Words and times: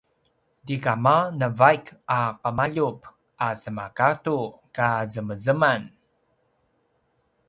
ti 0.65 0.75
kama 0.83 1.17
navaik 1.39 1.85
a 2.19 2.21
’emaljup 2.49 2.99
a 3.45 3.47
semagadu 3.61 4.37
ka 4.75 4.87
zemzemanan 5.13 5.81